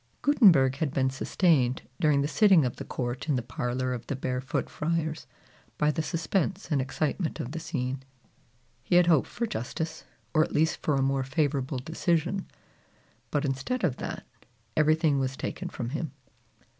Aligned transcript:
Gutenberg 0.23 0.77
had 0.77 0.95
been 0.95 1.11
sustained, 1.11 1.83
during 1.99 2.21
the 2.23 2.27
sitting 2.27 2.65
of 2.65 2.77
the 2.77 2.83
court 2.83 3.29
in 3.29 3.35
the 3.35 3.43
parlor 3.43 3.93
of 3.93 4.07
the 4.07 4.15
Barefoot 4.15 4.67
Friars, 4.67 5.27
by 5.77 5.91
the 5.91 6.01
suspense 6.01 6.71
and 6.71 6.81
excitement 6.81 7.39
of 7.39 7.51
the 7.51 7.59
scene. 7.59 8.01
He 8.81 8.95
had 8.95 9.05
hoped 9.05 9.27
for 9.27 9.45
justice, 9.45 10.05
or 10.33 10.43
at 10.43 10.53
least 10.53 10.77
for 10.81 10.95
a 10.95 11.03
more 11.03 11.23
favorable 11.23 11.77
decision; 11.77 12.47
but 13.29 13.45
instead 13.45 13.83
of 13.83 13.97
that, 13.97 14.25
everything 14.75 15.19
was 15.19 15.37
taken 15.37 15.69
from 15.69 15.89
him. 15.89 16.11